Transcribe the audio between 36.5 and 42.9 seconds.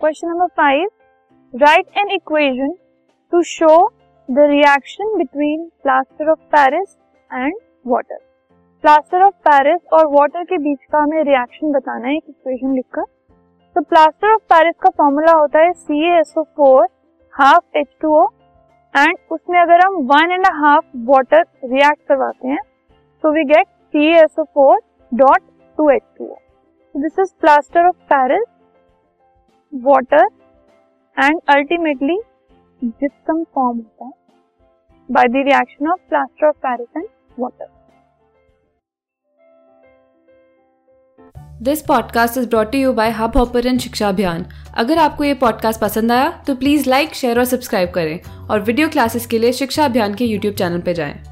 Paris and water this podcast is brought